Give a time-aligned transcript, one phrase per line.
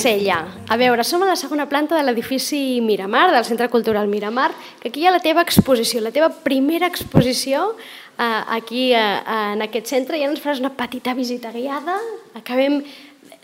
[0.00, 0.46] Sella.
[0.68, 4.48] A veure, som a la segona planta de l'edifici Miramar, del Centre Cultural Miramar,
[4.80, 7.74] que aquí hi ha la teva exposició, la teva primera exposició
[8.16, 8.24] eh,
[8.56, 9.20] aquí eh,
[9.52, 10.16] en aquest centre.
[10.16, 11.98] Ja ens faràs una petita visita guiada.
[12.32, 12.80] Acabem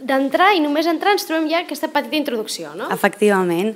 [0.01, 2.89] d'entrar i només entrar ens trobem ja aquesta petita introducció, no?
[2.93, 3.75] Efectivament,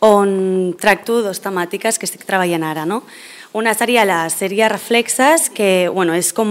[0.00, 2.88] on tracto dos temàtiques que estic treballant ara.
[2.88, 3.02] No?
[3.52, 6.48] Una seria la sèrie Reflexes, que bueno, és com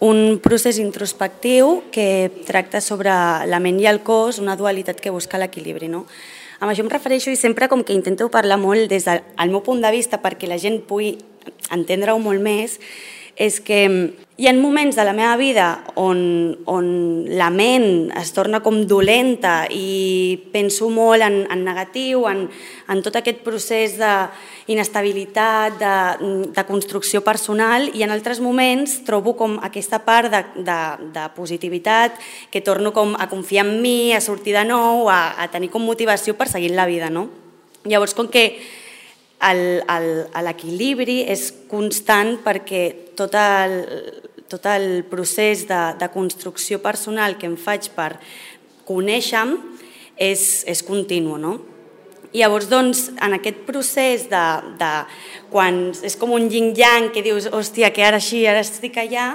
[0.00, 3.12] un procés introspectiu que tracta sobre
[3.46, 5.92] la ment i el cos, una dualitat que busca l'equilibri.
[5.92, 6.06] No?
[6.60, 9.84] Amb això em refereixo i sempre com que intento parlar molt des del meu punt
[9.84, 11.18] de vista perquè la gent pugui
[11.72, 12.78] entendre-ho molt més,
[13.40, 13.80] és que
[14.40, 15.66] hi ha moments de la meva vida
[16.00, 16.18] on,
[16.68, 16.86] on
[17.36, 22.46] la ment es torna com dolenta i penso molt en, en negatiu, en,
[22.88, 25.94] en tot aquest procés d'inestabilitat, de,
[26.56, 30.80] de construcció personal i en altres moments trobo com aquesta part de, de,
[31.16, 32.20] de positivitat
[32.52, 35.84] que torno com a confiar en mi, a sortir de nou, a, a tenir com
[35.84, 37.08] motivació per seguir la vida.
[37.08, 37.28] No?
[37.88, 38.79] Llavors, com que
[39.40, 43.76] l'equilibri és constant perquè tot el,
[44.50, 48.14] tot el procés de, de construcció personal que em faig per
[48.88, 49.58] conèixer-me
[50.20, 51.38] és, és continu.
[51.40, 51.56] No?
[52.30, 54.44] I llavors, doncs, en aquest procés de,
[54.78, 54.90] de
[55.50, 59.32] quan és com un yin-yang que dius, hòstia, que ara així, ara estic allà,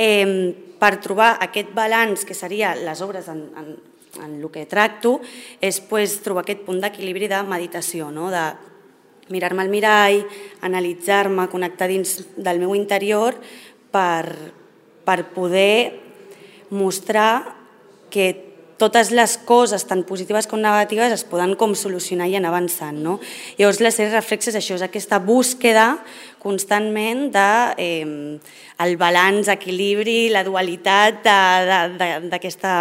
[0.00, 3.74] eh, per trobar aquest balanç que seria les obres en, en,
[4.22, 5.18] en el que tracto,
[5.60, 8.30] és pues, trobar aquest punt d'equilibri de meditació, no?
[8.32, 8.46] de
[9.32, 10.22] mirar-me al mirall,
[10.62, 13.38] analitzar-me, connectar dins del meu interior
[13.92, 14.52] per,
[15.04, 16.00] per poder
[16.70, 17.56] mostrar
[18.12, 22.98] que totes les coses, tant positives com negatives, es poden com solucionar i anar avançant.
[23.04, 23.18] No?
[23.58, 25.86] Llavors, la sèrie reflexes això, és aquesta búsqueda
[26.42, 27.48] constantment de
[27.78, 28.38] eh,
[28.82, 32.74] el balanç, equilibri, la dualitat d'aquesta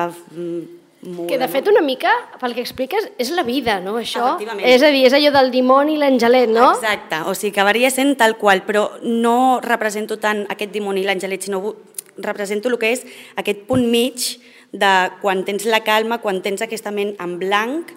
[1.02, 3.98] molt, que de fet una mica, pel que expliques, és la vida, no?
[4.02, 6.72] Això, és a dir, és allò del dimoni i l'angelet, no?
[6.76, 11.10] Exacte, o sigui que varia sent tal qual, però no represento tant aquest dimoni i
[11.10, 11.76] l'angelet, sinó
[12.22, 13.06] represento el que és
[13.40, 14.38] aquest punt mig
[14.72, 17.92] de quan tens la calma, quan tens aquesta ment en blanc,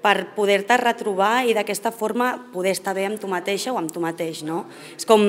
[0.00, 4.00] per poder-te retrobar i d'aquesta forma poder estar bé amb tu mateixa o amb tu
[4.00, 4.64] mateix, no?
[4.96, 5.26] És com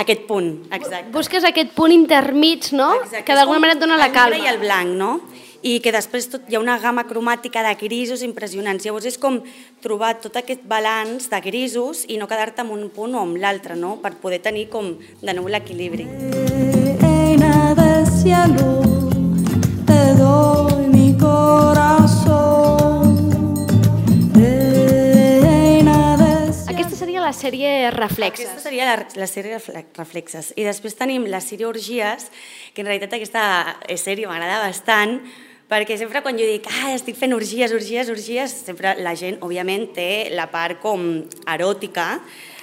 [0.00, 1.10] aquest punt, exacte.
[1.12, 2.94] Busques aquest punt intermig, no?
[3.02, 3.26] Exacte.
[3.28, 4.38] Que d'alguna manera et dona la calma.
[4.38, 5.12] El i el blanc, no?
[5.62, 8.84] I que després tot, hi ha una gamma cromàtica de grisos impressionants.
[8.86, 9.40] Llavors és com
[9.84, 13.76] trobar tot aquest balanç de grisos i no quedar-te en un punt o en l'altre,
[13.76, 13.98] no?
[14.00, 16.08] per poder tenir com de nou l'equilibri.
[17.04, 18.80] Eina de cielo,
[19.86, 22.70] te doy mi corazón.
[26.70, 28.48] Aquesta seria la sèrie Reflexes.
[28.48, 29.60] Aquesta seria la, la sèrie
[29.98, 30.54] Reflexes.
[30.56, 32.30] I després tenim la sèrie Orgies,
[32.72, 33.44] que en realitat aquesta
[34.00, 35.20] sèrie m'agrada bastant,
[35.70, 39.86] perquè sempre quan jo dic, ah, estic fent orgies, orgies, orgies, sempre la gent, òbviament,
[39.94, 42.16] té la part com eròtica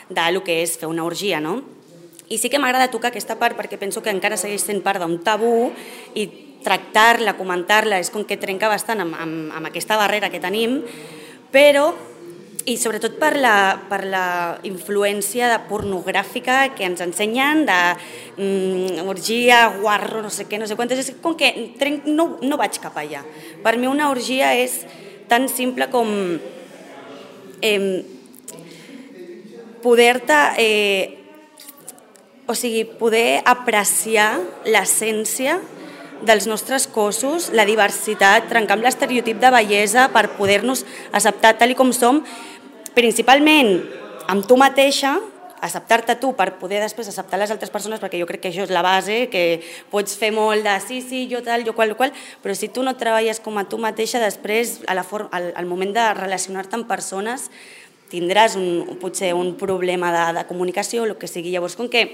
[0.10, 1.62] de lo que és fer una orgia, no?
[2.28, 5.22] I sí que m'agrada tocar aquesta part perquè penso que encara segueix sent part d'un
[5.24, 5.72] tabú
[6.20, 6.28] i
[6.66, 10.82] tractar-la, comentar-la, és com que trenca bastant amb, amb, amb aquesta barrera que tenim,
[11.54, 11.94] però
[12.68, 14.26] i sobretot per la, per la
[14.68, 17.78] influència de pornogràfica que ens ensenyen, de
[18.36, 21.48] mm, orgia, guarro, no sé què, no sé quantes, és com que
[21.80, 23.24] trenc, no, no vaig cap allà.
[23.64, 24.82] Per mi una orgia és
[25.32, 26.12] tan simple com
[27.64, 28.04] eh,
[29.84, 31.16] poder-te, eh,
[32.48, 34.34] o sigui, poder apreciar
[34.68, 35.62] l'essència
[36.26, 41.94] dels nostres cossos, la diversitat, trencar amb l'estereotip de bellesa per poder-nos acceptar tal com
[41.94, 42.24] som,
[42.98, 43.82] principalment
[44.28, 45.18] amb tu mateixa,
[45.62, 48.74] acceptar-te tu per poder després acceptar les altres persones, perquè jo crec que això és
[48.74, 49.62] la base, que
[49.92, 52.98] pots fer molt de sí, sí, jo tal, jo qual, qual, però si tu no
[52.98, 56.90] treballes com a tu mateixa, després, a la for al, al moment de relacionar-te amb
[56.90, 57.50] persones,
[58.12, 61.52] tindràs un, potser un problema de, de comunicació el que sigui.
[61.52, 62.06] Llavors, com que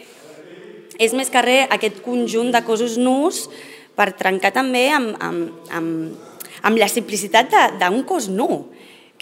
[1.01, 3.47] és més que res aquest conjunt de cossos nus
[3.97, 6.31] per trencar també amb, amb, amb,
[6.63, 8.65] amb la simplicitat d'un cos nu.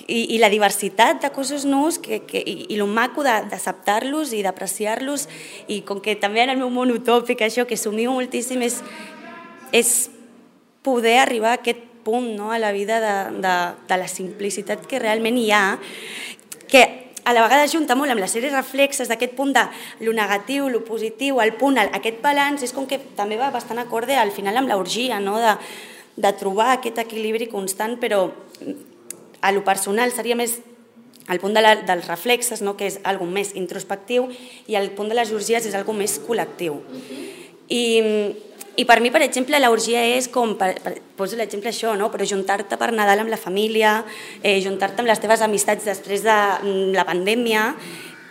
[0.02, 4.42] I, i la diversitat de cossos nus que, que, i, i el maco d'acceptar-los i
[4.42, 5.28] d'apreciar-los.
[5.70, 8.80] I com que també en el meu món utòpic això que somio moltíssim és,
[9.76, 9.92] és
[10.82, 13.56] poder arribar a aquest punt no, a la vida de, de,
[13.88, 15.64] de la simplicitat que realment hi ha
[16.72, 19.64] que a la vegada junta molt amb les sèries reflexes d'aquest punt de
[20.06, 23.82] lo negatiu, lo positiu, el punt, el, aquest balanç, és com que també va bastant
[23.82, 25.38] acorde al final amb l'orgia, no?
[25.42, 25.54] de,
[26.18, 28.26] de trobar aquest equilibri constant, però
[29.42, 30.60] a lo personal seria més
[31.30, 32.76] el punt de la, dels reflexes, no?
[32.78, 34.28] que és algo més introspectiu,
[34.68, 36.82] i el punt de les orgies és algo més col·lectiu.
[37.72, 37.84] I
[38.80, 42.08] I per mi, per exemple, l'orgia és com, per, per, poso l'exemple això, no?
[42.12, 43.98] però juntar-te per Nadal amb la família,
[44.40, 47.66] eh, juntar-te amb les teves amistats després de mm, la pandèmia,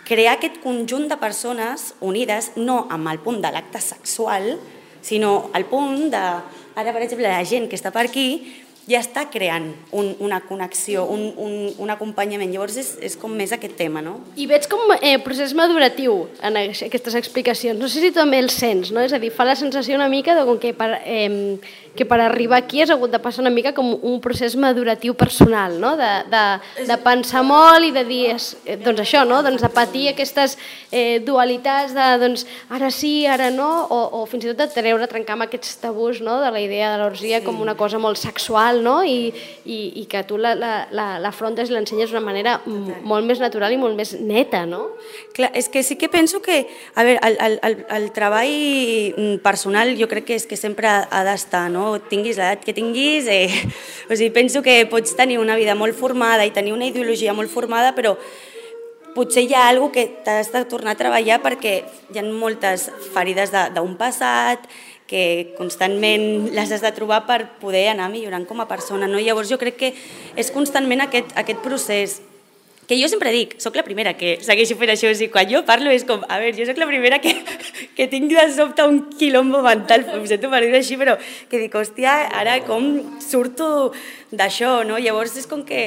[0.07, 4.55] crear aquest conjunt de persones unides, no amb el punt de l'acte sexual,
[5.05, 6.25] sinó al punt de,
[6.73, 8.41] ara per exemple, la gent que està per aquí,
[8.91, 12.51] ja està creant un, una connexió, un, un, un acompanyament.
[12.51, 14.17] Llavors és, és com més aquest tema, no?
[14.35, 17.79] I veig com eh, procés maduratiu en aquestes explicacions.
[17.79, 19.03] No sé si també el sents, no?
[19.03, 21.57] És a dir, fa la sensació una mica de com que per, eh,
[21.95, 25.77] que per arribar aquí has hagut de passar una mica com un procés maduratiu personal,
[25.79, 25.95] no?
[25.99, 26.43] de, de,
[26.87, 29.41] de pensar molt i de dir, és, eh, doncs això, no?
[29.43, 30.57] doncs de patir aquestes
[30.91, 35.09] eh, dualitats de doncs, ara sí, ara no, o, o fins i tot de treure,
[35.11, 36.39] trencar amb aquests tabús no?
[36.43, 37.45] de la idea de l'orgia sí.
[37.45, 39.01] com una cosa molt sexual no?
[39.03, 39.33] I,
[39.65, 42.55] i, i que tu l'afrontes la, la, i l'ensenyes d'una manera
[43.03, 44.93] molt més natural i molt més neta, no?
[45.35, 46.63] Clar, és que sí que penso que,
[46.95, 51.23] a veure, el, el, el, el treball personal jo crec que és que sempre ha
[51.27, 51.80] d'estar, no?
[51.81, 53.49] No tinguis l'edat que tinguis, eh,
[54.09, 57.49] o sigui, penso que pots tenir una vida molt formada i tenir una ideologia molt
[57.49, 58.15] formada, però
[59.15, 61.81] potser hi ha alguna que t'has de tornar a treballar perquè
[62.13, 64.69] hi ha moltes ferides d'un passat,
[65.11, 69.09] que constantment les has de trobar per poder anar millorant com a persona.
[69.11, 69.19] No?
[69.19, 69.89] Llavors jo crec que
[70.39, 72.21] és constantment aquest, aquest procés
[72.91, 75.61] que jo sempre dic, sóc la primera que segueixo fent això, o sigui, quan jo
[75.63, 77.31] parlo és com, a veure, jo sóc la primera que,
[77.95, 81.13] que tinc de sobte un quilombo mental, em sento per dir així, però
[81.47, 82.89] que dic, hòstia, ara com
[83.23, 83.93] surto
[84.35, 84.99] d'això, no?
[84.99, 85.85] Llavors és com que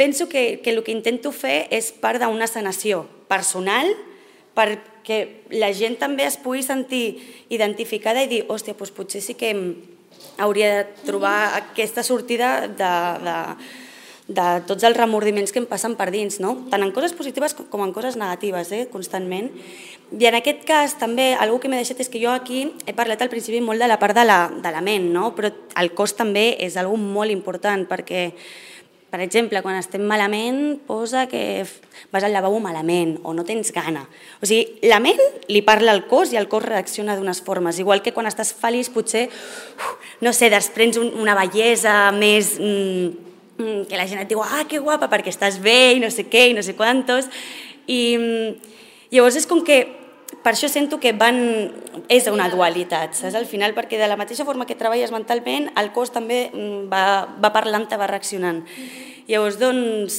[0.00, 3.92] penso que, que el que intento fer és part d'una sanació personal
[4.56, 5.20] perquè
[5.52, 7.18] la gent també es pugui sentir
[7.52, 9.52] identificada i dir, hòstia, doncs potser sí que
[10.40, 13.40] hauria de trobar aquesta sortida de, de,
[14.26, 16.54] de tots els remordiments que em passen per dins, no?
[16.72, 18.86] tant en coses positives com en coses negatives, eh?
[18.92, 19.50] constantment.
[20.16, 23.20] I en aquest cas també, algú que m'he deixat és que jo aquí he parlat
[23.20, 25.34] al principi molt de la part de la, de la ment, no?
[25.36, 28.30] però el cos també és algo molt important perquè
[29.14, 31.62] per exemple, quan estem malament, posa que
[32.10, 34.00] vas al lavabo malament o no tens gana.
[34.42, 37.78] O sigui, la ment li parla al cos i el cos reacciona d'unes formes.
[37.78, 39.28] Igual que quan estàs feliç, potser,
[40.18, 42.56] no sé, desprens una bellesa més...
[42.58, 46.26] Mm, que la gent et diu, ah, que guapa, perquè estàs bé i no sé
[46.30, 47.28] què i no sé quantos.
[47.86, 48.72] I mm,
[49.14, 49.84] llavors és com que
[50.42, 51.38] per això sento que van...
[52.08, 53.36] és una dualitat, saps?
[53.38, 57.04] Al final, perquè de la mateixa forma que treballes mentalment, el cos també mm, va,
[57.40, 58.64] va parlant, va reaccionant.
[59.28, 60.18] Llavors, doncs,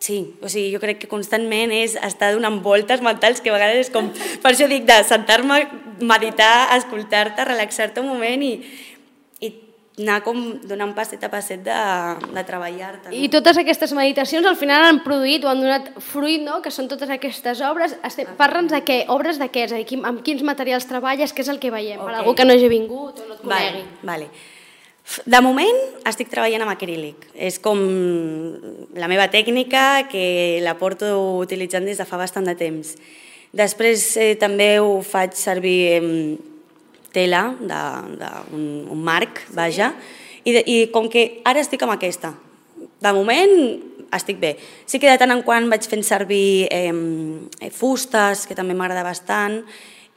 [0.00, 3.86] sí, o sigui, jo crec que constantment és estar donant voltes mentals, que a vegades
[3.86, 4.08] és com...
[4.42, 5.60] Per això dic de sentar-me,
[6.00, 8.54] meditar, escoltar-te, relaxar-te un moment i,
[10.00, 11.78] anar com donant passet a passet de,
[12.34, 13.10] de treballar-te.
[13.10, 13.16] No?
[13.16, 16.60] I totes aquestes meditacions al final han produït o han donat fruit, no?
[16.64, 17.96] que són totes aquestes obres.
[18.38, 21.52] Parla'ns de què, obres de què, és a dir, amb quins materials treballes, què és
[21.52, 22.08] el que veiem, okay.
[22.08, 23.84] per algú que no hagi vingut o no et conegui.
[24.02, 24.30] Vale, vale.
[25.26, 27.24] De moment estic treballant amb acrílic.
[27.34, 27.80] És com
[28.94, 31.08] la meva tècnica que la porto
[31.40, 32.94] utilitzant des de fa bastant de temps.
[33.50, 36.00] Després eh, també ho faig servir eh,
[37.14, 39.92] tela, d'un un marc, vaja,
[40.44, 42.34] i, de, i com que ara estic amb aquesta,
[43.00, 43.54] de moment
[44.10, 44.56] estic bé.
[44.86, 49.60] Sí que de tant en quant vaig fent servir eh, fustes, que també m'agrada bastant,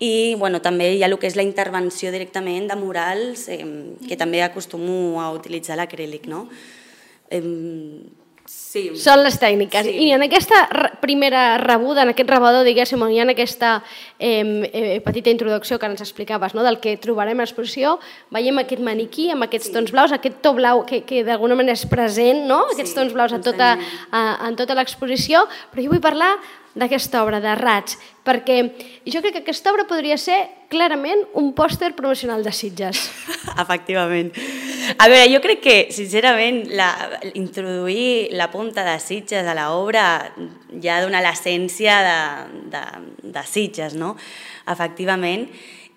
[0.03, 3.62] i bueno, també hi ha el que és la intervenció directament de murals, eh,
[4.07, 6.27] que també acostumo a utilitzar l'acrílic.
[6.27, 6.47] No?
[7.29, 7.43] Eh,
[8.45, 8.89] Sí.
[9.00, 9.85] Són les tècniques.
[9.85, 9.93] Sí.
[10.07, 10.65] I en aquesta
[11.00, 13.75] primera rebuda, en aquest rebador, diguéssim, on hi ha aquesta
[14.17, 16.65] eh, eh, petita introducció que ens explicaves, no?
[16.65, 18.00] del que trobarem a l'exposició,
[18.33, 19.75] veiem aquest maniquí amb aquests sí.
[19.77, 22.65] tons blaus, aquest to blau que, que d'alguna manera és present, no?
[22.71, 23.77] Sí, aquests tons blaus a tota,
[24.12, 26.33] a, en tota l'exposició, però jo vull parlar
[26.75, 28.59] d'aquesta obra, de Rats, perquè
[29.05, 30.39] jo crec que aquesta obra podria ser
[30.73, 33.05] clarament un pòster promocional de Sitges.
[33.63, 34.33] Efectivament.
[34.98, 36.90] A veure, jo crec que, sincerament, la,
[37.38, 40.06] introduir la punta de Sitges a l'obra
[40.84, 42.20] ja dona l'essència de,
[42.74, 42.84] de,
[43.36, 44.13] de Sitges, no?
[44.70, 45.48] Efectivament.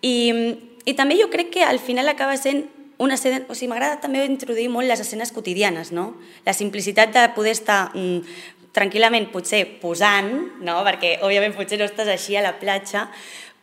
[0.07, 0.17] I,
[0.87, 2.67] I també jo crec que al final acaba sent
[2.99, 6.15] una escena, o sigui, m'agrada també introduir molt les escenes quotidianes, no?
[6.47, 8.21] La simplicitat de poder estar mm,
[8.77, 10.33] tranquil·lament potser posant,
[10.65, 10.81] no?
[10.85, 13.07] perquè òbviament potser no estàs així a la platja,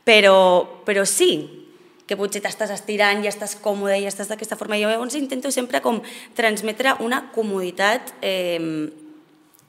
[0.06, 0.38] però,
[0.86, 1.63] però sí,
[2.08, 4.80] que potser t'estàs estirant i estàs còmode i estàs d'aquesta forma.
[4.82, 6.02] Jo llavors intento sempre com
[6.36, 8.60] transmetre una comoditat eh,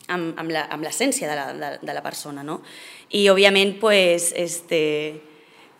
[0.08, 2.60] amb, amb l'essència de, la, de, de la persona, no?
[3.14, 4.80] I òbviament, pues, este,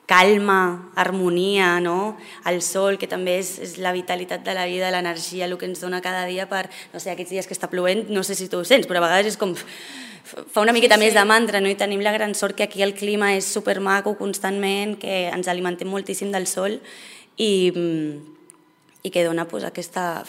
[0.06, 2.16] calma, harmonia, no?
[2.46, 5.80] el sol, que també és, és la vitalitat de la vida, l'energia, el que ens
[5.80, 8.60] dona cada dia per, no sé, aquests dies que està plovent, no sé si tu
[8.60, 9.54] ho sents, però a vegades és com
[10.34, 11.06] fa una miqueta sí, sí.
[11.06, 11.72] més de mantra, no?
[11.72, 15.88] i tenim la gran sort que aquí el clima és supermaco constantment, que ens alimentem
[15.88, 16.78] moltíssim del sol
[17.36, 17.72] i,
[19.04, 20.24] i que dona pues, aquesta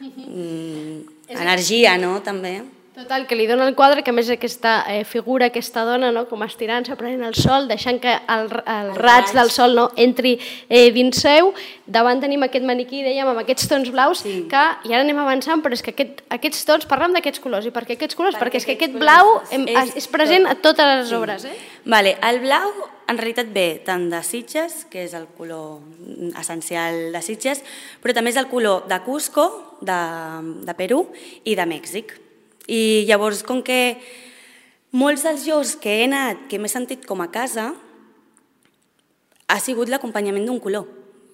[0.00, 2.18] mm, energia no?
[2.26, 2.60] també.
[3.00, 6.42] Total, que li dona el quadre, que més aquesta eh, figura, aquesta dona, no, com
[6.44, 10.34] estirant-se, prenent el sol, deixant que el, el, raig del sol no, entri
[10.68, 11.54] eh, dins seu.
[11.88, 14.34] Davant tenim aquest maniquí, dèiem, amb aquests tons blaus, sí.
[14.52, 17.72] que, i ara anem avançant, però és que aquest, aquests tons, parlem d'aquests colors, i
[17.72, 18.36] per què aquests colors?
[18.36, 20.52] Perquè, perquè és que aquest blau em, és, és present tot.
[20.52, 21.16] a totes les sí.
[21.22, 21.48] obres.
[21.48, 21.56] Eh?
[21.88, 22.70] Vale, el blau
[23.08, 25.80] en realitat ve tant de Sitges, que és el color
[26.36, 27.64] essencial de Sitges,
[28.04, 30.02] però també és el color de Cusco, de,
[30.68, 31.06] de Perú
[31.48, 32.20] i de Mèxic.
[32.70, 33.98] I llavors, com que
[34.94, 37.72] molts dels llocs que he anat, que m'he sentit com a casa,
[39.50, 40.86] ha sigut l'acompanyament d'un color.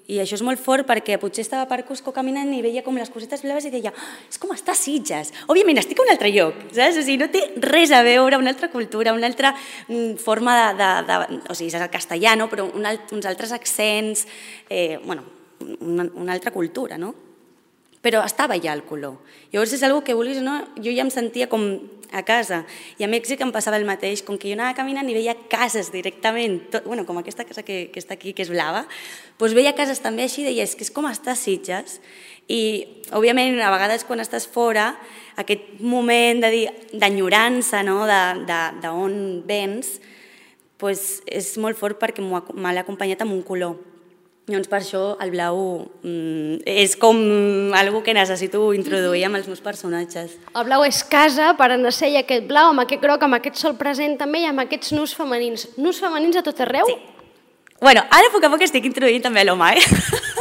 [0.07, 3.11] I això és molt fort perquè potser estava per Cusco caminant i veia com les
[3.11, 5.33] cosetes blaves i deia oh, és com estar a Sitges.
[5.51, 7.01] Òbviament, estic a un altre lloc, saps?
[7.01, 9.51] O sigui, no té res a veure, una altra cultura, una altra
[9.89, 10.71] mm, forma de...
[10.79, 14.29] de, de o sigui, és el castellano, però un, uns altres accents,
[14.71, 15.27] eh, bueno,
[15.81, 17.26] una, una altra cultura, no?
[18.07, 19.19] Però estava ja el color.
[19.51, 21.65] Llavors és una que vulguis no, jo ja em sentia com
[22.15, 22.61] a casa.
[23.01, 25.91] I a Mèxic em passava el mateix, com que jo anava caminant i veia cases
[25.91, 28.85] directament, tot, bueno, com aquesta casa que, que està aquí, que és blava,
[29.41, 31.99] doncs veia cases també així i deia, és que és com estar a Sitges.
[32.47, 32.61] I,
[33.11, 34.93] òbviament, a vegades quan estàs fora,
[35.43, 38.05] aquest moment d'enyorança, no?
[38.07, 39.19] d'on
[39.51, 39.97] vens,
[40.79, 43.96] doncs és molt fort perquè m'ha acompanyat amb un color.
[44.47, 45.57] Llavors, per això el blau
[46.07, 47.19] mm, és com
[47.75, 50.37] algo que necessito introduir amb els meus personatges.
[50.55, 53.75] El blau és casa per anar-se i aquest blau, amb aquest groc, amb aquest sol
[53.81, 55.67] present també i amb aquests nus femenins.
[55.83, 56.87] Nus femenins a tot arreu?
[56.87, 56.95] Sí.
[57.81, 59.83] Bueno, ara a poc a poc estic introduint també l'home, eh?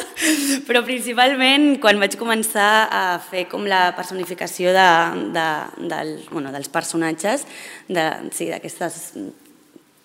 [0.70, 4.90] Però principalment quan vaig començar a fer com la personificació de,
[5.34, 5.50] de,
[5.90, 7.50] del, bueno, dels personatges,
[7.90, 8.06] de,
[8.38, 9.16] sí, d'aquestes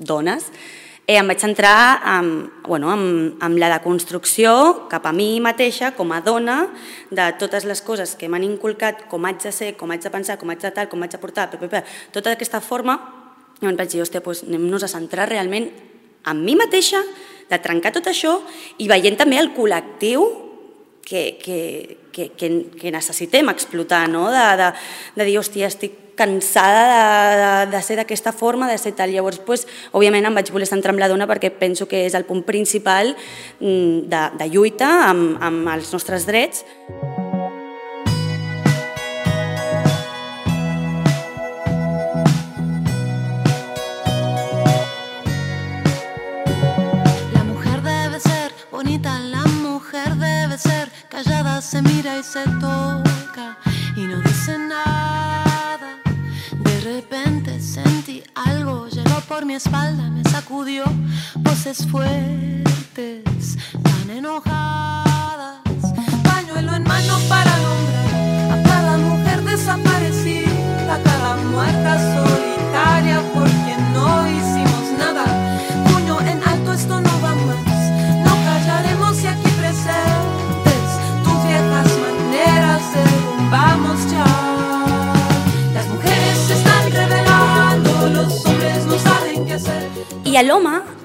[0.00, 0.48] dones,
[1.06, 6.12] eh, em vaig centrar en, bueno, en, en la deconstrucció cap a mi mateixa, com
[6.12, 6.58] a dona,
[7.10, 10.38] de totes les coses que m'han inculcat, com haig de ser, com haig de pensar,
[10.38, 11.50] com haig de tal, com haig de portar,
[12.12, 12.98] tota aquesta forma,
[13.60, 15.68] i em vaig dir, hòstia, doncs anem-nos a centrar realment
[16.30, 17.02] en mi mateixa,
[17.50, 18.36] de trencar tot això
[18.78, 20.22] i veient també el col·lectiu
[21.02, 24.28] que, que, que, que, que necessitem explotar, no?
[24.30, 24.70] de, de,
[25.16, 29.12] de dir, hòstia, estic cansada de, de, de ser d'aquesta forma, de ser tal.
[29.14, 29.64] Llavors, pues,
[29.96, 33.14] òbviament em vaig voler centrar en la dona perquè penso que és el punt principal
[33.16, 36.66] mm, de, de lluita amb, amb els nostres drets.
[51.60, 53.58] Se mira y se toca
[53.94, 55.49] y no dice nada.
[56.80, 60.84] De repente sentí algo, llegó por mi espalda, me sacudió
[61.36, 65.60] voces fuertes, tan enojadas.
[66.24, 68.09] Pañuelo en mano para a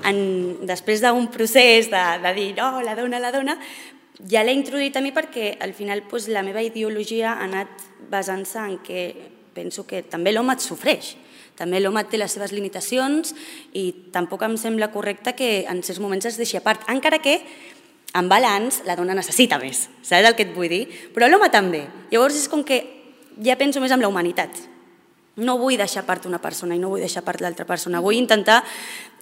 [0.05, 3.57] l'home, després d'un procés de, de dir no, la dona, la dona,
[4.29, 8.59] ja l'he introduït a mi perquè al final pues, la meva ideologia ha anat basant-se
[8.62, 9.05] en que
[9.55, 11.15] penso que també l'home et sofreix.
[11.55, 13.31] També l'home té les seves limitacions
[13.74, 17.39] i tampoc em sembla correcte que en certs moments es deixi a part, encara que
[18.15, 20.83] en balanç la dona necessita més, saps el que et vull dir?
[21.15, 21.85] Però l'home també.
[22.12, 22.81] Llavors és com que
[23.43, 24.51] ja penso més en la humanitat,
[25.36, 28.01] no vull deixar part una persona i no vull deixar part l'altra persona.
[28.04, 28.62] Vull intentar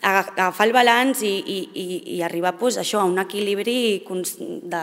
[0.03, 1.85] agafar el balanç i, i, i,
[2.17, 4.81] i arribar pues, això, a un equilibri de,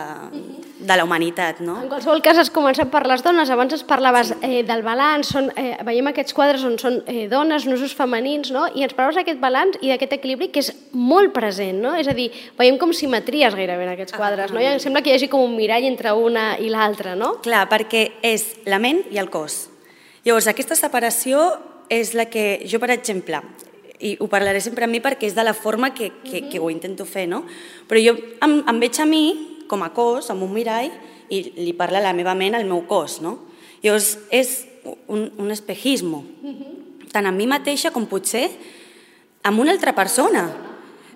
[0.79, 1.61] de la humanitat.
[1.61, 1.77] No?
[1.83, 5.51] En qualsevol cas has començat per les dones, abans es parlaves eh, del balanç, són,
[5.55, 8.65] eh, veiem aquests quadres on són eh, dones, nusos femenins, no?
[8.73, 11.93] i ens parlaves d'aquest balanç i d'aquest equilibri que és molt present, no?
[11.95, 14.61] és a dir, veiem com simetries gairebé en aquests quadres, no?
[14.61, 17.35] I em sembla que hi hagi com un mirall entre una i l'altra, no?
[17.45, 19.67] Clar, perquè és la ment i el cos
[20.25, 21.41] Llavors, aquesta separació
[21.89, 23.41] és la que jo, per exemple,
[24.01, 26.69] i ho parlaré sempre a mi perquè és de la forma que, que, que ho
[26.73, 27.43] intento fer, no?
[27.89, 29.23] Però jo em, em veig a mi
[29.71, 30.91] com a cos, amb un mirall,
[31.31, 33.37] i li parla la meva ment al meu cos, no?
[33.81, 34.65] Llavors, és
[35.07, 36.25] un, un espejismo,
[37.11, 38.47] tant a mi mateixa com potser
[39.47, 40.45] amb una altra persona.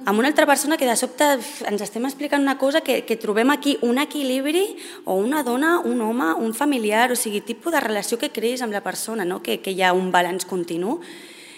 [0.05, 1.25] Amb una altra persona que de sobte
[1.65, 6.01] ens estem explicant una cosa que, que trobem aquí un equilibri o una dona, un
[6.01, 9.41] home, un familiar, o sigui, tipus de relació que creïs amb la persona, no?
[9.41, 10.99] que, que hi ha un balanç continu.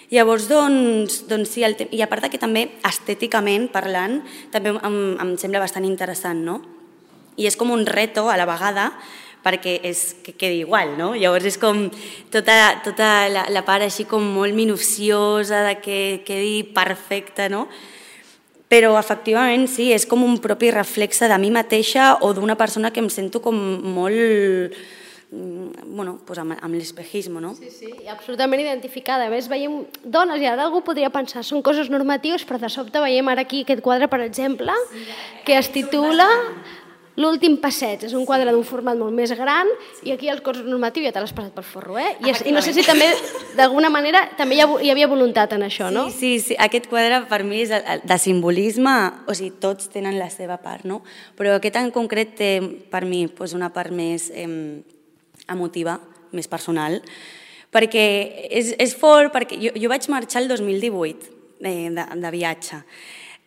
[0.08, 5.34] Llavors, doncs, doncs sí, el i a part que també estèticament parlant, també em, em
[5.36, 6.62] sembla bastant interessant, no?
[7.36, 8.88] I és com un reto a la vegada,
[9.44, 11.12] perquè és que quedi igual, no?
[11.12, 11.84] Llavors és com
[12.32, 12.56] tota,
[12.88, 17.66] tota la, la part així com molt minuciosa de que quedi perfecta, no?
[18.68, 23.00] Però efectivament sí, és com un propi reflexe de mi mateixa o d'una persona que
[23.00, 23.56] em sento com
[23.96, 24.76] molt
[25.30, 27.50] Mm, bueno, pues amb, amb l'espejisme, no?
[27.52, 29.26] Sí, sí, absolutament identificada.
[29.28, 33.02] A més, veiem dones, i ara algú podria pensar, són coses normatives, però de sobte
[33.04, 34.72] veiem ara aquí aquest quadre, per exemple,
[35.44, 36.24] que es titula
[37.18, 39.70] L'últim passeig és un quadre d'un format molt més gran
[40.06, 42.12] i aquí el cos normatiu ja te l'has passat pel forro, eh?
[42.22, 43.08] I, és, I no sé si també,
[43.58, 46.08] d'alguna manera, també hi, ha, hi havia voluntat en això, no?
[46.14, 46.60] Sí, sí, sí.
[46.62, 48.94] Aquest quadre per mi és de simbolisme,
[49.26, 51.02] o sigui, tots tenen la seva part, no?
[51.36, 52.52] Però aquest en concret té
[52.92, 54.30] per mi pues, una part més...
[54.30, 54.46] Eh,
[55.48, 55.98] emotiva,
[56.32, 57.00] més personal,
[57.72, 58.04] perquè
[58.50, 61.32] és, és fort, perquè jo, jo vaig marxar el 2018
[61.64, 62.82] eh, de, de viatge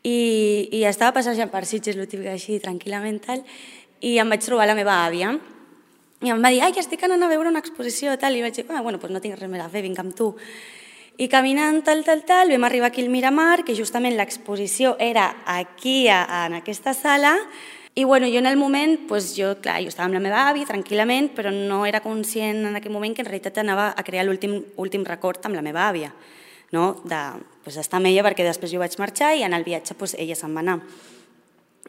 [0.04, 3.44] i, i estava passejant per Sitges, el típic així, tranquil·lament tal,
[4.02, 5.36] i em vaig trobar la meva àvia.
[6.22, 8.58] I em va dir, ai, que estic anant a veure una exposició, tal, i vaig
[8.58, 10.32] dir, ah, bueno, doncs no tinc res més a fer, vinc amb tu.
[11.22, 16.08] I caminant tal, tal, tal, vam arribar aquí al Miramar, que justament l'exposició era aquí,
[16.10, 17.36] a, en aquesta sala,
[17.94, 20.70] i bueno, jo en el moment, pues, jo, clar, jo estava amb la meva àvia
[20.70, 24.62] tranquil·lament, però no era conscient en aquell moment que en realitat anava a crear l'últim
[24.80, 26.14] últim record amb la meva àvia,
[26.72, 27.02] no?
[27.04, 27.22] de,
[27.64, 30.38] pues, d'estar amb ella perquè després jo vaig marxar i en el viatge pues, ella
[30.40, 30.80] se'n va anar.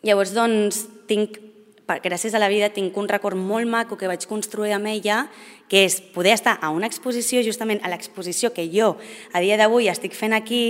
[0.02, 1.38] Llavors, doncs, tinc,
[2.02, 5.26] gràcies a la vida, tinc un record molt maco que vaig construir amb ella,
[5.70, 8.96] que és poder estar a una exposició, justament a l'exposició que jo
[9.32, 10.64] a dia d'avui estic fent aquí,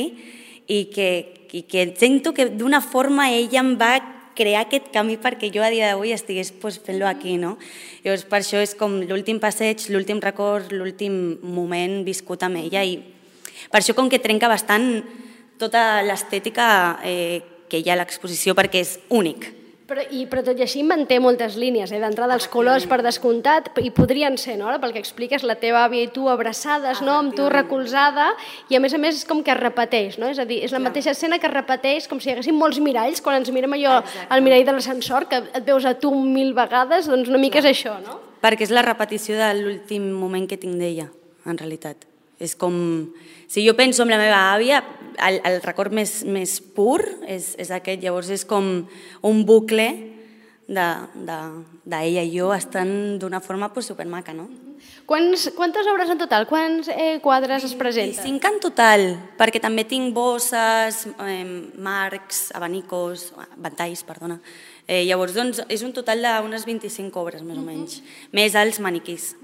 [0.66, 3.94] i que, i que sento que d'una forma ella em va
[4.36, 7.58] crear aquest camí perquè jo a dia d'avui estigués pues, fent-lo aquí, no?
[8.04, 12.96] Llavors, per això és com l'últim passeig, l'últim record, l'últim moment viscut amb ella i
[13.70, 15.02] per això com que trenca bastant
[15.60, 19.52] tota l'estètica eh, que hi ha a l'exposició perquè és únic.
[19.92, 21.98] Però, i, però tot i així manté moltes línies, eh?
[22.00, 24.70] d'entrada els colors per descomptat, i podrien ser, no?
[24.80, 27.18] pel que expliques, la teva àvia i tu abraçades, no?
[27.20, 28.30] amb tu recolzada,
[28.72, 30.30] i a més a més és com que es repeteix, no?
[30.32, 30.86] és a dir, és la Clar.
[30.86, 33.98] mateixa escena que es repeteix com si hi haguessin molts miralls, quan ens mirem allò
[34.30, 37.66] al mirall de l'ascensor, que et veus a tu mil vegades, doncs una mica Clar.
[37.66, 38.20] és això, no?
[38.40, 41.10] Perquè és la repetició de l'últim moment que tinc d'ella,
[41.44, 42.11] en realitat.
[42.42, 42.74] És com...
[43.52, 44.80] Si jo penso en la meva àvia,
[45.28, 48.02] el, el record més, més pur és, és aquest.
[48.02, 48.72] Llavors és com
[49.28, 49.88] un bucle
[50.72, 51.40] d'ella de,
[51.84, 54.48] de, i jo estan d'una forma pues, supermaca, no?
[55.06, 56.46] Quants, quantes obres en total?
[56.46, 58.22] Quants eh, quadres es presenten?
[58.22, 59.02] Cinc en total,
[59.38, 61.42] perquè també tinc bosses, eh,
[61.82, 64.38] marcs, abanicos, ventalls, perdona.
[64.86, 68.28] Eh, llavors, doncs, és un total d'unes 25 obres, més o menys, uh -huh.
[68.32, 69.34] més els maniquís.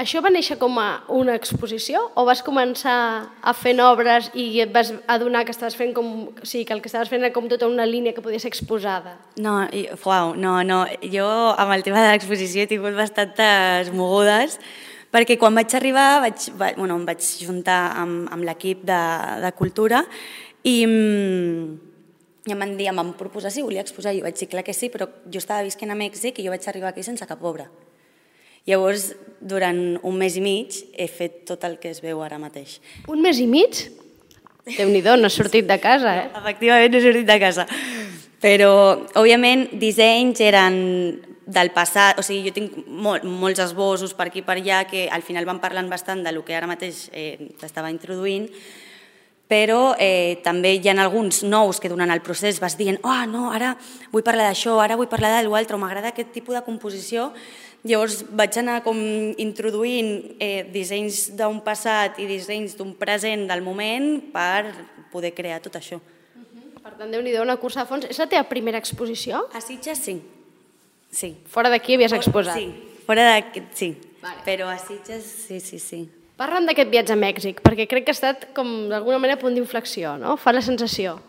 [0.00, 2.94] Això va néixer com a una exposició o vas començar
[3.28, 6.80] a fer obres i et vas adonar que estaves fent com, o sigui, que el
[6.80, 9.18] que estaves fent era com tota una línia que podia ser exposada?
[9.36, 10.86] No, i, uau, no, no.
[11.12, 14.56] Jo amb el tema de l'exposició he tingut bastantes mogudes
[15.12, 19.02] perquè quan vaig arribar vaig, va, bueno, em vaig juntar amb, amb l'equip de,
[19.44, 20.06] de cultura
[20.64, 21.92] i, mm,
[22.48, 24.16] i em van dir, em van proposar si volia exposar.
[24.16, 26.64] Jo vaig dir, clar que sí, però jo estava visquent a Mèxic i jo vaig
[26.64, 27.68] arribar aquí sense cap obra.
[28.68, 29.10] Llavors,
[29.42, 32.78] durant un mes i mig he fet tot el que es veu ara mateix.
[33.10, 33.82] Un mes i mig?
[34.62, 36.28] Déu-n'hi-do, no has sortit de casa, eh?
[36.30, 37.66] No, efectivament, no he sortit de casa.
[38.42, 38.70] Però,
[39.18, 40.78] òbviament, dissenys eren
[41.46, 45.08] del passat, o sigui, jo tinc molt, molts esbossos per aquí i per allà que
[45.10, 48.46] al final van parlant bastant del que ara mateix eh, s'estava introduint,
[49.50, 53.50] però eh, també hi ha alguns nous que durant el procés vas dient oh, no,
[53.52, 53.74] ara
[54.14, 57.32] vull parlar d'això, ara vull parlar de l'altre, o m'agrada aquest tipus de composició
[57.82, 58.98] Llavors vaig anar com
[59.42, 64.70] introduint eh, dissenys d'un passat i dissenys d'un present del moment per
[65.10, 65.98] poder crear tot això.
[65.98, 66.82] Uh -huh.
[66.82, 68.04] Per tant, déu nhi una cursa de fons.
[68.04, 69.48] És la teva primera exposició?
[69.52, 70.22] A Sitges sí.
[71.10, 71.36] sí.
[71.46, 72.56] Fora d'aquí havies exposat?
[72.56, 72.72] Sí,
[73.06, 73.96] fora d'aquí sí.
[74.22, 74.40] Vale.
[74.44, 76.08] Però a Sitges sí, sí, sí.
[76.36, 80.16] Parlem d'aquest viatge a Mèxic, perquè crec que ha estat com d'alguna manera punt d'inflexió,
[80.18, 80.36] no?
[80.36, 81.20] Fa la sensació.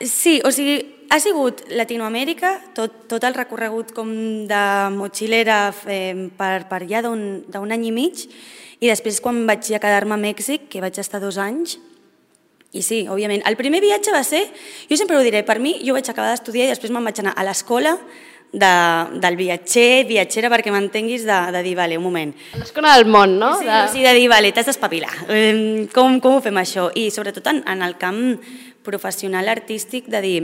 [0.00, 4.10] Sí, o sigui, ha sigut Latinoamèrica, tot, tot el recorregut com
[4.48, 4.64] de
[4.94, 5.58] motxilera
[5.90, 8.26] eh, per, per allà d'un any i mig,
[8.80, 11.78] i després quan vaig ja quedar-me a Mèxic, que vaig estar dos anys,
[12.74, 14.42] i sí, òbviament, el primer viatge va ser,
[14.90, 17.36] jo sempre ho diré, per mi, jo vaig acabar d'estudiar i després me'n vaig anar
[17.38, 17.94] a l'escola
[18.54, 18.72] de,
[19.22, 22.34] del viatger, viatgera, perquè m'entenguis, de, de dir, vale, un moment.
[22.58, 23.54] L'escola del món, no?
[23.60, 23.80] Sí, de...
[23.94, 25.12] sí, de dir, vale, t'has d'espavilar.
[25.94, 26.88] Com, com ho fem això?
[26.98, 28.20] I sobretot en, en el camp
[28.86, 30.36] professional artístic de dir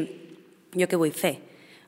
[0.77, 1.39] jo què vull fer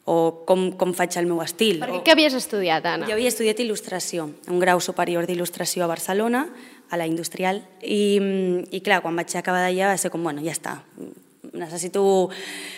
[0.05, 1.79] o com, com faig el meu estil.
[1.83, 2.05] Perquè o...
[2.05, 3.07] què havies estudiat, Anna?
[3.07, 6.47] Jo havia estudiat il·lustració, un grau superior d'il·lustració a Barcelona,
[6.91, 8.19] a la industrial, i,
[8.75, 10.81] i clar, quan vaig acabar d'allà va ser com, bueno, ja està,
[11.53, 12.31] necessito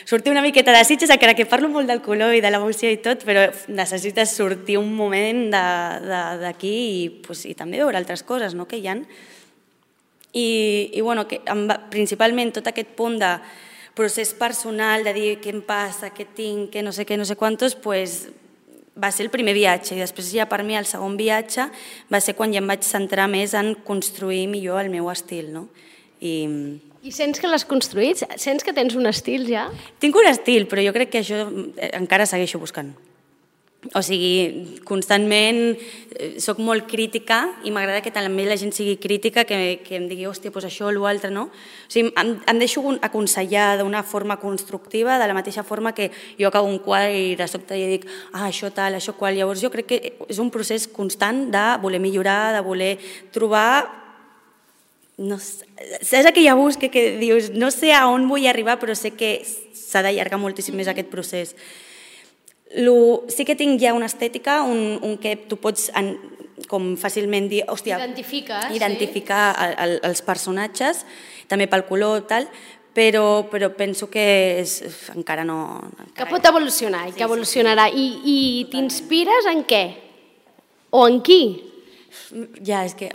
[0.05, 3.01] sortir una miqueta de Sitges, encara que parlo molt del color i de l'emoció i
[3.03, 8.69] tot, però necessites sortir un moment d'aquí i, pues, i també veure altres coses no?,
[8.69, 8.99] que hi ha.
[10.35, 10.49] I,
[10.99, 11.39] i bueno, que,
[11.95, 13.37] principalment tot aquest punt de
[13.95, 17.37] procés personal de dir què em passa, què tinc, què no sé què, no sé
[17.39, 18.25] quantos, pues,
[18.95, 21.67] va ser el primer viatge i després ja per mi el segon viatge
[22.13, 25.51] va ser quan ja em vaig centrar més en construir millor el meu estil.
[25.55, 25.67] No?
[26.23, 26.35] I,
[27.03, 28.23] I sents que l'has construït?
[28.41, 29.67] Sents que tens un estil ja?
[30.03, 31.43] Tinc un estil, però jo crec que això
[31.91, 32.95] encara segueixo buscant.
[33.93, 35.75] O sigui, constantment
[36.17, 40.07] eh, sóc molt crítica i m'agrada que també la gent sigui crítica, que, que em
[40.09, 41.51] digui, hòstia, doncs això o l'altre, no?
[41.53, 46.49] O sigui, em, em deixo aconsellar d'una forma constructiva, de la mateixa forma que jo
[46.49, 49.37] acabo un quadre i de sobte ja dic, ah, això tal, això qual.
[49.37, 52.95] Llavors jo crec que és un procés constant de voler millorar, de voler
[53.35, 54.05] trobar
[55.17, 55.67] no sé,
[56.03, 60.03] saps aquella busca que dius, no sé a on vull arribar, però sé que s'ha
[60.03, 61.55] d'allargar moltíssim més aquest procés.
[62.75, 66.15] Lo, sí que tinc ja una estètica, un, un que tu pots en,
[66.71, 69.67] com fàcilment dir, hòstia, identificar, identificar sí.
[69.67, 71.05] el, el, els personatges,
[71.51, 72.49] també pel color tal,
[72.95, 74.25] però, però penso que
[74.63, 74.79] és,
[75.15, 75.59] encara no...
[75.91, 76.17] Encara...
[76.23, 77.89] Que pot evolucionar i sí, que evolucionarà.
[77.91, 78.31] Sí, sí.
[78.33, 79.85] I, i t'inspires en què?
[80.95, 81.43] O en qui?
[82.63, 83.11] Ja, és que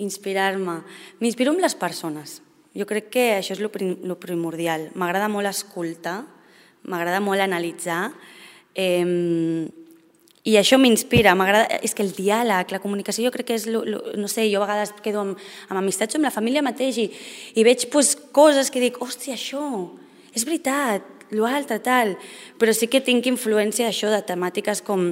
[0.00, 0.80] inspirar-me...
[1.20, 2.40] M'inspiro amb les persones.
[2.76, 4.90] Jo crec que això és el primordial.
[4.96, 6.22] M'agrada molt escoltar,
[6.88, 8.10] m'agrada molt analitzar,
[8.76, 9.66] Eh,
[10.46, 13.80] i això m'inspira, m'agrada, és que el diàleg, la comunicació, jo crec que és, lo,
[13.82, 17.00] lo, no sé, jo a vegades quedo amb, amb amistats o amb la família mateix
[17.02, 17.06] i,
[17.58, 19.64] i veig pues, coses que dic, hòstia, això,
[20.38, 22.14] és veritat, l'altre, tal,
[22.62, 25.08] però sí que tinc influència d'això, de temàtiques com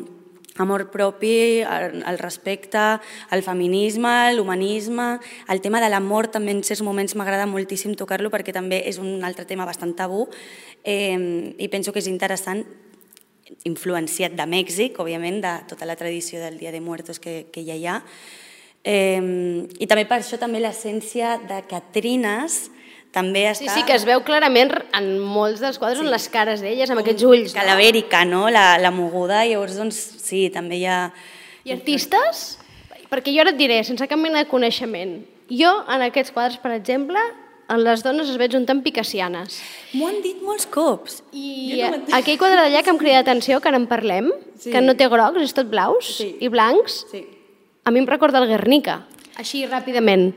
[0.62, 2.84] amor propi, el, el respecte,
[3.34, 5.18] el feminisme, l'humanisme,
[5.50, 9.26] el tema de l'amor també en certs moments m'agrada moltíssim tocar-lo perquè també és un
[9.26, 10.28] altre tema bastant tabú.
[10.86, 12.62] Eh, i penso que és interessant
[13.68, 17.76] influenciat de Mèxic, òbviament, de tota la tradició del Dia de Muertos que, que ja
[17.78, 18.00] hi ha.
[18.84, 19.20] Eh,
[19.80, 22.66] I també per això també l'essència de Catrines
[23.14, 23.68] també està...
[23.68, 26.04] Sí, sí, que es veu clarament en molts dels quadres sí.
[26.04, 27.54] en les cares d'elles, amb aquests ulls.
[27.54, 28.48] Calavèrica, no?
[28.52, 30.98] La, la moguda, llavors, doncs, sí, també hi ha...
[31.64, 32.42] I artistes?
[33.08, 35.20] Perquè jo ara et diré, sense cap mena de coneixement,
[35.52, 37.22] jo en aquests quadres, per exemple,
[37.68, 39.60] en les dones es veig un tant picassianes.
[39.94, 41.22] M'ho han dit molts cops.
[41.32, 44.70] I no aquell quadre d'allà que em crida l'atenció, que ara en parlem, sí.
[44.72, 46.34] que no té grocs, és tot blaus sí.
[46.44, 47.24] i blancs, sí.
[47.84, 49.02] a mi em recorda el Guernica,
[49.40, 50.32] així ràpidament.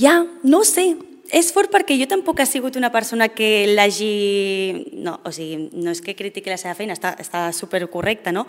[0.00, 0.92] Ja, no sé,
[1.34, 4.86] és fort perquè jo tampoc he sigut una persona que l'hagi...
[5.02, 8.46] No, o sigui, no és que critiqui la seva feina, està, està supercorrecta, no?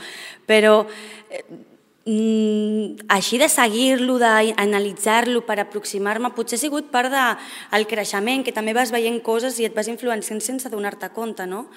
[0.50, 0.86] Però
[1.30, 1.44] eh,
[2.06, 8.56] mm, així de seguir-lo, d'analitzar-lo per aproximar-me, potser ha sigut part del de, creixement, que
[8.56, 11.68] també vas veient coses i et vas influenciant sense donar-te compte, no?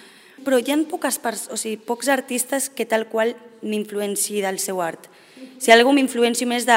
[0.45, 5.07] Però hi ha poques o sigui, pocs artistes que tal qual m'influenci del seu art.
[5.59, 6.77] Si algú m'influenci més de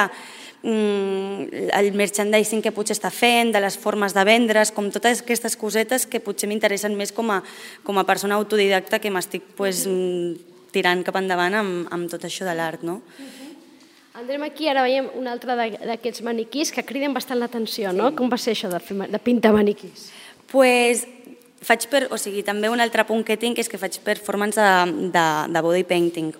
[0.63, 5.57] mm, el merchandising que potser està fent, de les formes de vendre's, com totes aquestes
[5.59, 7.41] cosetes que potser m'interessen més com a,
[7.83, 9.85] com a persona autodidacta que m'estic pues,
[10.71, 13.01] tirant cap endavant amb, amb tot això de l'art, no?
[13.17, 13.47] Uh -huh.
[14.17, 18.09] Andrem aquí, ara veiem un altre d'aquests maniquís que criden bastant l'atenció, no?
[18.09, 18.15] Sí.
[18.15, 20.11] Com va ser això de, fer, de pintar maniquís?
[20.47, 21.05] pues,
[21.61, 25.09] faig per, o sigui, també un altre punt que tinc és que faig performance de,
[25.13, 26.33] de, de body painting.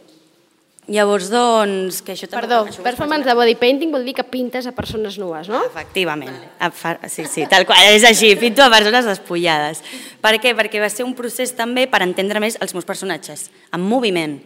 [0.88, 2.46] Llavors, doncs, que això també...
[2.46, 5.60] Perdó, performance de body painting vol dir que pintes a persones nues, no?
[5.68, 6.32] Efectivament.
[6.62, 7.10] Vale.
[7.12, 9.84] Sí, sí, tal qual, és així, pinto a persones despullades.
[10.24, 10.54] Per què?
[10.56, 14.40] Perquè va ser un procés també per entendre més els meus personatges, en moviment.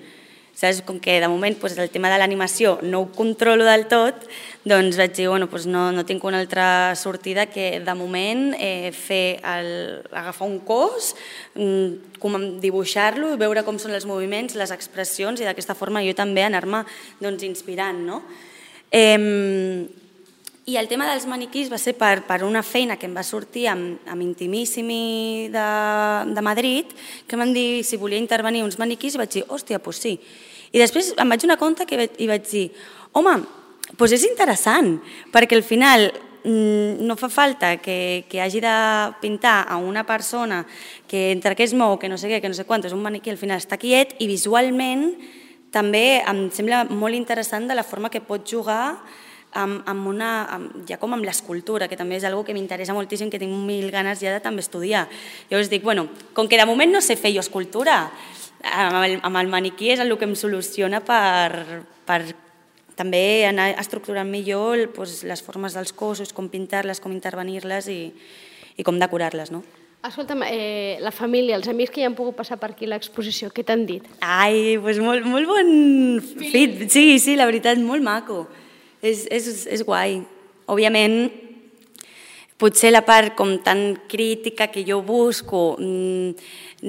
[0.54, 0.82] Saps?
[0.86, 4.28] Com que de moment pues, el tema de l'animació no ho controlo del tot,
[4.68, 8.92] doncs vaig dir, bueno, pues no, no tinc una altra sortida que de moment eh,
[8.94, 9.72] fer el,
[10.12, 11.16] agafar un cos,
[11.56, 16.84] mm, dibuixar-lo, veure com són els moviments, les expressions i d'aquesta forma jo també anar-me
[17.24, 18.06] doncs, inspirant.
[18.06, 18.22] No?
[18.92, 19.88] Eh,
[20.66, 23.66] i el tema dels maniquís va ser per, per una feina que em va sortir
[23.72, 25.68] amb, amb Intimissimi de,
[26.30, 26.92] de Madrid,
[27.26, 30.02] que em van dir si volia intervenir uns maniquís i vaig dir, hòstia, doncs pues
[30.04, 30.14] sí.
[30.72, 32.68] I després em vaig donar compte que i vaig dir,
[33.18, 33.40] home,
[33.98, 34.94] doncs és interessant,
[35.34, 36.12] perquè al final
[36.46, 38.76] mm, no fa falta que, que hagi de
[39.20, 40.62] pintar a una persona
[41.10, 43.02] que entre que es mou, que no sé què, que no sé quant, és un
[43.02, 45.10] maniquí, al final està quiet i visualment
[45.74, 49.00] també em sembla molt interessant de la forma que pot jugar
[49.54, 53.32] amb, amb una, amb, ja com amb l'escultura, que també és algo que m'interessa moltíssim,
[53.32, 55.08] que tinc mil ganes ja de també estudiar.
[55.50, 58.06] Llavors dic, bueno, com que de moment no sé fer jo escultura,
[58.62, 62.22] amb el, amb el maniquí és el que em soluciona per, per
[62.96, 68.02] també anar estructurant millor doncs, les formes dels cossos, com pintar-les, com intervenir-les i,
[68.78, 69.64] i com decorar-les, no?
[70.02, 73.62] Escolta'm, eh, la família, els amics que ja han pogut passar per aquí l'exposició, què
[73.66, 74.08] t'han dit?
[74.26, 75.70] Ai, doncs molt, molt bon
[76.42, 76.88] fit.
[76.90, 78.48] Sí, sí, la veritat, molt maco.
[79.02, 80.22] És, és, és guai.
[80.70, 81.32] Òbviament,
[82.62, 86.36] potser la part com tan crítica que jo busco mm,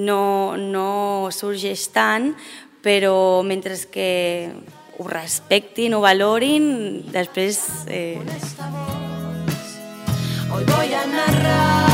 [0.04, 2.32] no, no sorgeix tant,
[2.84, 4.10] però mentre que
[4.98, 6.68] ho respectin, ho valorin,
[7.12, 7.62] després...
[7.88, 8.20] Eh...
[10.52, 11.91] Hoy voy a narrarlo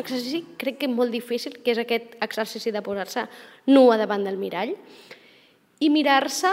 [0.00, 3.26] un exercici, crec que molt difícil, que és aquest exercici de posar-se
[3.68, 4.74] nua davant del mirall
[5.80, 6.50] i mirar-se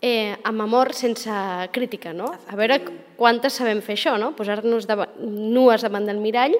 [0.00, 1.30] eh, amb amor sense
[1.74, 2.30] crítica, no?
[2.48, 2.80] A veure
[3.18, 4.32] quantes sabem fer això, no?
[4.38, 6.56] Posar-nos davant, nues davant del mirall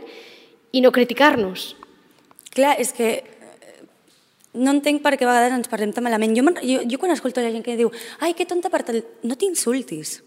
[0.73, 1.73] i no criticar-nos.
[2.55, 3.23] Clar, és que
[4.59, 6.35] no entenc per què a vegades ens parlem tan malament.
[6.35, 9.03] Jo, jo, jo quan escolto la gent que diu ai, que tonta per tal...
[9.23, 10.19] No t'insultis.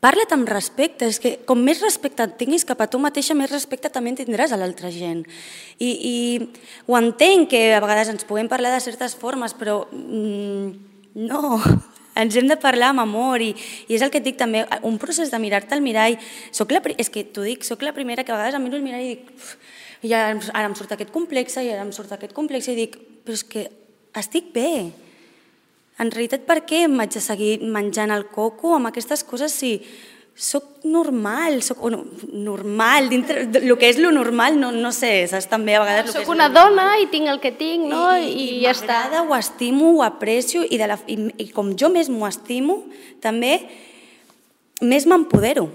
[0.00, 3.52] Parla't amb respecte, és que com més respecte et tinguis cap a tu mateixa, més
[3.52, 5.26] respecte també tindràs a l'altra gent.
[5.76, 6.16] I, I
[6.88, 10.70] ho entenc que a vegades ens puguem parlar de certes formes, però mm,
[11.28, 11.60] no,
[12.22, 13.52] ens hem de parlar amb amor i,
[13.88, 16.16] i és el que et dic també, un procés de mirar-te al mirall.
[16.48, 18.86] Soc la, és que t'ho dic, sóc la primera que a vegades em miro al
[18.88, 19.30] mirall i dic
[20.00, 22.96] i ara, ara em surt aquest complex i ara em surt aquest complex i dic,
[23.24, 23.66] però és que
[24.16, 24.70] estic bé.
[26.00, 29.74] En realitat, per què m'haig de seguir menjant el coco amb aquestes coses si
[30.40, 31.98] sóc normal, sóc o no,
[32.32, 36.14] normal, dintre el que és lo normal, no, no sé, saps també a vegades...
[36.16, 38.06] Soc una dona i tinc el que tinc, no?
[38.16, 39.02] I, i, i ja està.
[39.20, 42.80] ho estimo, ho aprecio i, de la, i, i com jo més m'ho estimo,
[43.20, 43.58] també
[44.80, 45.68] més m'empodero.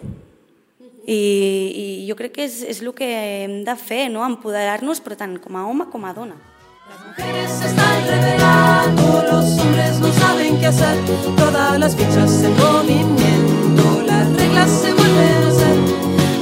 [1.05, 3.05] I, I jo crec que és, és el que
[3.45, 4.25] hem de fer, no?
[4.25, 6.39] empoderar-nos, però tant com a home com a dona.
[6.88, 11.00] Las mujeres se están revelando, los hombres no saben qué hacer,
[11.36, 15.78] todas las fichas en movimiento, las reglas se vuelven a hacer.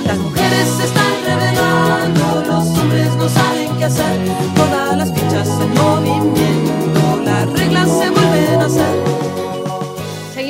[0.06, 4.20] Las mujeres se están revelando, los hombres no saben qué hacer,
[4.54, 8.93] todas las fichas en movimiento, las reglas se vuelven a hacer.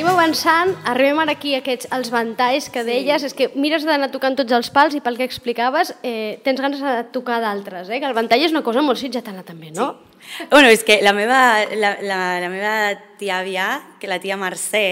[0.04, 3.28] Seguim avançant, arribem ara aquí a aquests, els ventalls que deies, sí.
[3.30, 6.82] és que mires d'anar tocant tots els pals i pel que explicaves eh, tens ganes
[6.84, 8.02] de tocar d'altres, eh?
[8.02, 9.86] que el ventall és una cosa molt sitgetana també, no?
[10.20, 10.44] Sí.
[10.50, 11.38] Bueno, és que la meva,
[11.72, 12.74] la, la, la meva
[13.16, 14.84] tia Avià, que la tia Mercè,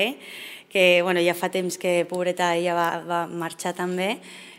[0.72, 4.14] que bueno, ja fa temps que pobreta ella va, va marxar també,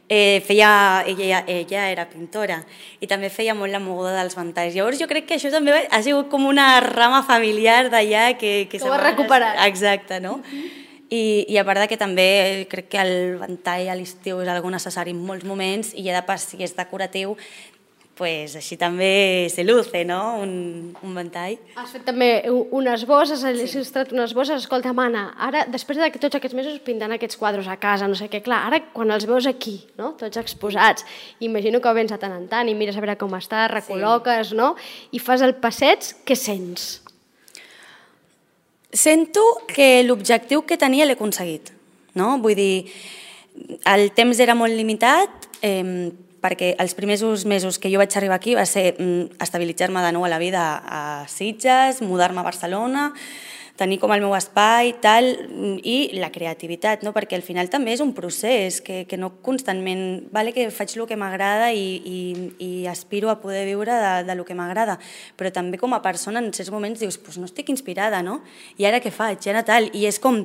[0.09, 2.61] eh, feia, ella, ella era pintora
[2.99, 4.75] i també feia molt la moguda dels ventalls.
[4.75, 8.53] Llavors jo crec que això també ha sigut com una rama familiar d'allà que...
[8.69, 9.59] Que, que ho ha recuperat.
[9.67, 10.39] Exacte, no?
[10.39, 10.71] Uh -huh.
[11.13, 14.71] I, I a part de que també crec que el ventall a l'estiu és algo
[14.73, 17.35] necessari en molts moments i ja de pas si és decoratiu
[18.13, 21.55] pues així també se luce, no?, un, un ventall.
[21.79, 23.65] Has fet també unes bosses, has sí.
[23.65, 24.61] il·lustrat unes bosses.
[24.61, 28.17] Escolta, Mana, ara, després de que tots aquests mesos pintant aquests quadres a casa, no
[28.17, 31.07] sé què, clar, ara quan els veus aquí, no?, tots exposats,
[31.41, 34.59] imagino que vens a tant en tant i mires a veure com està, recol·loques, sí.
[34.61, 34.75] no?,
[35.11, 36.99] i fas el passeig, què sents?
[38.93, 41.73] Sento que l'objectiu que tenia l'he aconseguit,
[42.13, 42.35] no?
[42.43, 42.75] Vull dir,
[43.89, 46.13] el temps era molt limitat, eh,
[46.43, 50.27] perquè els primers mesos que jo vaig arribar aquí va ser mm, estabilitzar-me de nou
[50.27, 51.01] a la vida a
[51.31, 53.13] Sitges, mudar-me a Barcelona,
[53.79, 55.25] tenir com el meu espai tal,
[55.81, 57.13] i la creativitat, no?
[57.15, 60.27] perquè al final també és un procés que, que no constantment...
[60.33, 62.19] Vale que faig el que m'agrada i, i,
[62.61, 64.99] i aspiro a poder viure de, de lo que m'agrada,
[65.39, 68.41] però també com a persona en certs moments dius pues no estic inspirada, no?
[68.77, 69.41] I ara què faig?
[69.47, 69.89] I ara tal?
[69.97, 70.43] I és com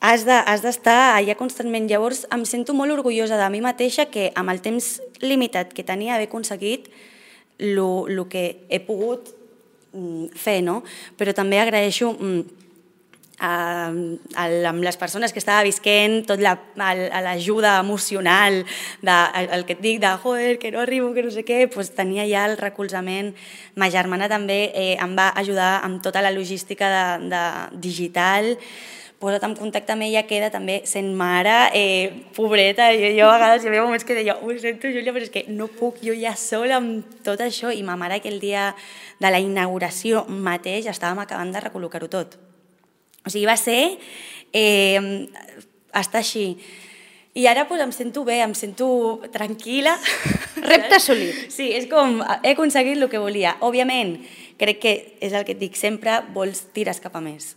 [0.00, 1.88] has d'estar de, allà constantment.
[1.90, 6.14] Llavors em sento molt orgullosa de mi mateixa que amb el temps limitat que tenia
[6.14, 6.88] haver aconseguit
[7.58, 9.32] el que he pogut
[9.92, 10.82] mm, fer, no?
[11.18, 12.58] Però també agraeixo mm,
[13.38, 13.90] a,
[14.34, 18.60] a, amb les persones que estava visquent, tot l'ajuda la, emocional,
[19.02, 19.16] de,
[19.54, 22.26] el que et dic de joder, que no arribo, que no sé què, pues tenia
[22.30, 23.34] ja el recolzament.
[23.78, 27.42] Ma germana també eh, em va ajudar amb tota la logística de, de
[27.88, 28.54] digital,
[29.18, 33.64] posa't en contacte amb ella, queda també sent mare, eh, pobreta, jo, jo a vegades
[33.64, 36.36] hi havia moments que deia, ho sento Júlia, però és que no puc jo ja
[36.38, 38.70] sola amb tot això, i ma mare aquell dia
[39.18, 42.38] de la inauguració mateix estàvem acabant de recol·locar-ho tot.
[43.26, 43.98] O sigui, va ser
[44.54, 45.26] eh,
[45.92, 46.52] està així.
[47.38, 49.98] I ara pues, em sento bé, em sento tranquil·la.
[50.62, 51.46] Repte assolit.
[51.58, 53.56] Sí, és com, he aconseguit el que volia.
[53.66, 54.16] Òbviament,
[54.58, 57.56] crec que és el que et dic sempre, vols tires cap a més.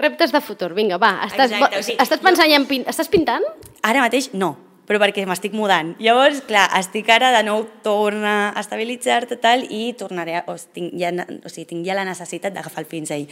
[0.00, 1.18] Reptes de futur, vinga, va.
[1.26, 2.84] Estàs, Exacte, o sigui, estàs pensant ja en pin...
[2.88, 3.44] Estàs pintant?
[3.84, 4.54] Ara mateix no,
[4.88, 5.92] però perquè m'estic mudant.
[6.02, 10.94] Llavors, clar, estic ara de nou, torna a estabilitzar-te tal i tornaré, a, o, tinc,
[10.98, 13.28] ja, o sigui, tinc ja la necessitat d'agafar el pinzell.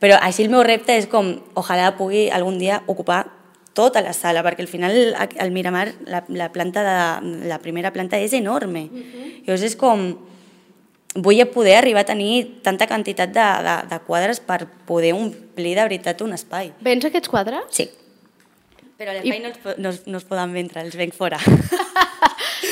[0.00, 3.26] Però així el meu repte és com, ojalà pugui algun dia ocupar
[3.76, 8.18] tota la sala, perquè al final el Miramar, la, la, planta de, la primera planta
[8.18, 8.88] és enorme.
[8.88, 9.28] Uh -huh.
[9.46, 10.16] Llavors és com,
[11.14, 15.86] vull poder arribar a tenir tanta quantitat de, de, de quadres per poder omplir de
[15.88, 16.72] veritat un espai.
[16.80, 17.66] Vens aquests quadres?
[17.74, 17.88] Sí.
[19.00, 19.42] Però l'espai I...
[19.42, 21.40] no, es, no, es, no es poden vendre, els venc fora.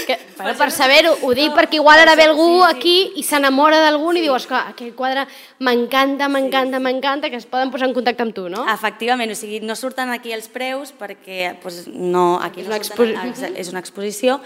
[0.09, 2.69] Que, bueno, per saber-ho, ho dic no, perquè igual ara ve algú sí, sí.
[2.73, 4.23] aquí i s'enamora d'algun sí.
[4.23, 5.27] i diu, esclar, aquest quadre
[5.61, 6.85] m'encanta, m'encanta, sí.
[6.87, 8.63] m'encanta, que es poden posar en contacte amb tu, no?
[8.73, 13.29] Efectivament, o sigui, no surten aquí els preus perquè pues, no, aquí no és una,
[13.29, 14.39] surten, és una exposició,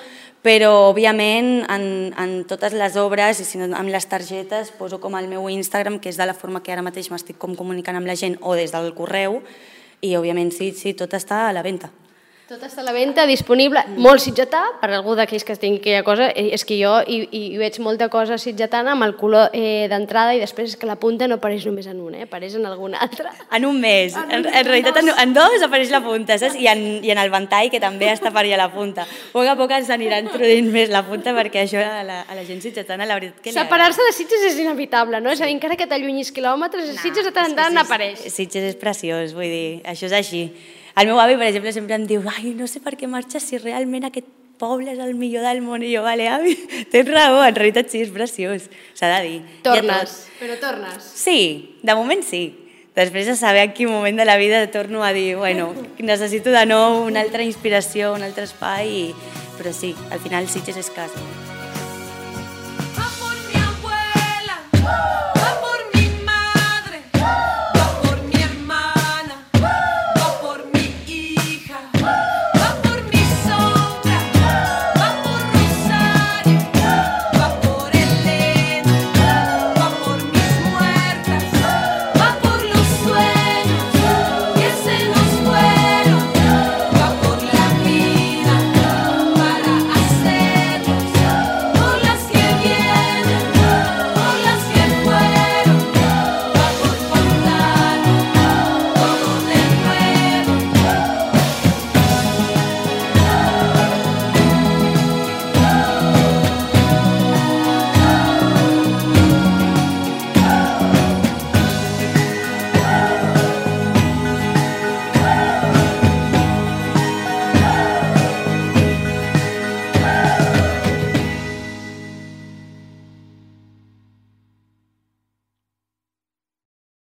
[0.42, 1.87] però òbviament en,
[2.18, 6.03] en totes les obres i si no, amb les targetes poso com el meu Instagram,
[6.03, 8.59] que és de la forma que ara mateix m'estic com comunicant amb la gent o
[8.59, 9.38] des del correu
[10.03, 11.94] i òbviament sí, sí, tot està a la venda.
[12.52, 16.26] Tot està a la venda, disponible, molt sitgetà, per algú d'aquells que tingui aquella cosa,
[16.36, 20.34] eh, és que jo hi, hi veig molta cosa sitgetana amb el color eh, d'entrada
[20.36, 22.92] i després és que la punta no apareix només en un, eh, apareix en algun
[22.92, 23.32] altre.
[23.56, 26.58] En un mes, en, en, en realitat en, en dos apareix la punta, saps?
[26.60, 29.08] I en, i en el ventall, que també està per allà la punta.
[29.08, 32.36] A poc a poc ens anirà introduint més la punta perquè això a la, a
[32.36, 33.56] la gent sitgetana, la veritat que...
[33.56, 35.32] Separar-se de Sitges és inevitable, no?
[35.32, 38.28] És a dir, encara que t'allunyis quilòmetres, no, Sitges de tant en tant apareix.
[38.28, 40.44] Sitges és preciós, vull dir, això és així.
[40.94, 43.59] El meu avi, per exemple, sempre em diu «Ai, no sé per què marxes si
[43.61, 44.28] realment aquest
[44.61, 45.81] poble és el millor del món».
[45.81, 46.57] I jo, vale, avi,
[46.92, 49.38] tens raó, en realitat sí, és preciós, s'ha de dir.
[49.64, 51.07] Tornes, ja però tornes.
[51.16, 52.44] Sí, de moment sí.
[52.92, 56.66] Després de saber en quin moment de la vida torno a dir «Bueno, necessito de
[56.68, 59.33] nou una altra inspiració, un altre espai», i...
[59.57, 61.24] però sí, al final Sitges és casa.
[64.85, 65.21] Uh!